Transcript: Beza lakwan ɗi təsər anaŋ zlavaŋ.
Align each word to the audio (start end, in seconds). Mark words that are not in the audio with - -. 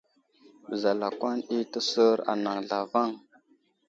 Beza 0.67 0.91
lakwan 1.01 1.37
ɗi 1.47 1.57
təsər 1.71 2.17
anaŋ 2.31 2.57
zlavaŋ. 2.67 3.09